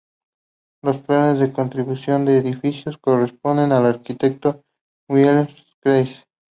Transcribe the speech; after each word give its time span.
Los 0.81 0.97
planes 0.97 1.37
de 1.39 1.53
construcción 1.53 2.25
del 2.25 2.37
edificio 2.37 2.91
corresponden 2.99 3.71
al 3.71 3.85
arquitecto 3.85 4.63
Wilhelm 5.07 5.47
Kreis. 5.79 6.25